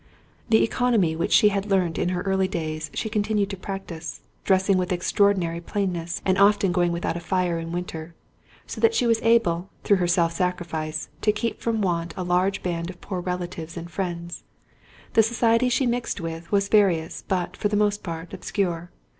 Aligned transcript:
The 0.49 0.67
œconomy 0.67 1.15
which 1.15 1.31
she 1.31 1.49
had 1.49 1.69
learnt 1.69 1.99
in 1.99 2.09
her 2.09 2.23
early 2.23 2.47
days 2.47 2.89
she 2.91 3.07
continued 3.07 3.51
to 3.51 3.55
practise; 3.55 4.21
dressing 4.43 4.75
with 4.79 4.91
extraordinary 4.91 5.61
plainness, 5.61 6.23
and 6.25 6.39
often 6.39 6.71
going 6.71 6.91
without 6.91 7.17
a 7.17 7.19
fire 7.19 7.59
in 7.59 7.71
winter; 7.71 8.15
so 8.65 8.81
that 8.81 8.95
she 8.95 9.05
was 9.05 9.21
able, 9.21 9.69
through 9.83 9.97
her 9.97 10.07
self 10.07 10.33
sacrifice, 10.33 11.09
to 11.21 11.31
keep 11.31 11.61
from 11.61 11.83
want 11.83 12.15
a 12.17 12.23
large 12.23 12.63
band 12.63 12.89
of 12.89 12.99
poor 12.99 13.21
relatives 13.21 13.77
and 13.77 13.91
friends. 13.91 14.43
The 15.13 15.21
society 15.21 15.69
she 15.69 15.85
mixed 15.85 16.19
with 16.19 16.51
was 16.51 16.67
various, 16.67 17.23
but, 17.27 17.55
for 17.55 17.67
the 17.67 17.77
most 17.77 18.01
part, 18.01 18.33
obscure. 18.33 18.89